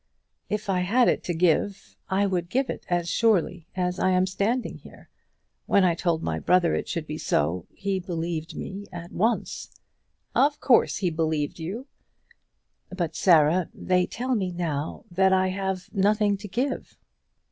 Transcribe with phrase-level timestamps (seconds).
[0.49, 4.25] "If I had it to give I would give it as surely as I am
[4.25, 5.09] standing here.
[5.67, 9.69] When I told my brother it should be so, he believed me at once."
[10.33, 11.85] "Of course he believed you."
[12.89, 16.97] "But Sarah, they tell me now that I have nothing to give."